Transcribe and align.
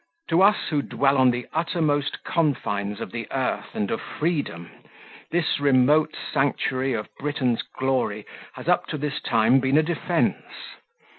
To 0.29 0.41
us 0.41 0.69
who 0.71 0.81
dwell 0.81 1.15
on 1.19 1.29
the 1.29 1.45
uttermost 1.53 2.23
confines 2.23 2.99
of 3.01 3.11
the 3.11 3.31
earth 3.31 3.75
and 3.75 3.91
of 3.91 4.01
freedom, 4.01 4.71
this 5.29 5.59
remote 5.59 6.15
sanctuary 6.33 6.93
of 6.93 7.15
Britain's 7.19 7.61
glory 7.61 8.25
has 8.53 8.67
up 8.67 8.87
to 8.87 8.97
this 8.97 9.19
time 9.21 9.59
been 9.59 9.77
a 9.77 9.83
defence. 9.83 10.43